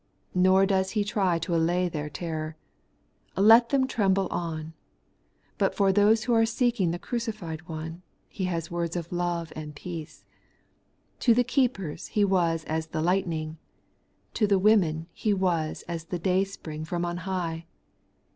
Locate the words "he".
0.97-1.03, 8.27-8.45, 12.07-12.23, 15.13-15.35